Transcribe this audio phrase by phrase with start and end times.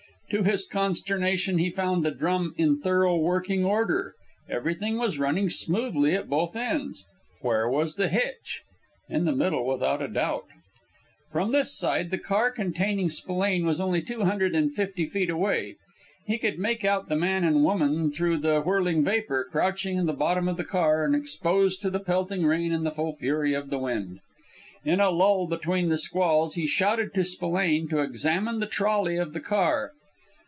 [0.31, 4.15] To his consternation, he found the drum in thorough working order.
[4.47, 7.05] Everything was running smoothly at both ends.
[7.41, 8.61] Where was the hitch?
[9.09, 10.45] In the middle, without a doubt.
[11.33, 15.75] From this side, the car containing Spillane was only two hundred and fifty feet away.
[16.25, 20.13] He could make out the man and woman through the whirling vapor, crouching in the
[20.13, 23.69] bottom of the car and exposed to the pelting rain and the full fury of
[23.69, 24.21] the wind.
[24.85, 29.33] In a lull between the squalls he shouted to Spillane to examine the trolley of
[29.33, 29.91] the car.